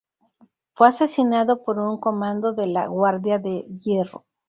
Fue 0.73 0.87
asesinado 0.87 1.61
por 1.63 1.77
un 1.77 1.99
comando 1.99 2.53
de 2.53 2.65
la 2.65 2.87
Guardia 2.87 3.37
de 3.37 3.67
Hierro. 3.77 4.25